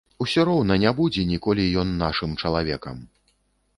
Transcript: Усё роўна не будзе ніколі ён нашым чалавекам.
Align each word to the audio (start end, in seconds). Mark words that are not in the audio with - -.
Усё 0.23 0.45
роўна 0.49 0.77
не 0.83 0.93
будзе 0.99 1.25
ніколі 1.33 1.67
ён 1.85 1.93
нашым 2.03 2.31
чалавекам. 2.43 2.97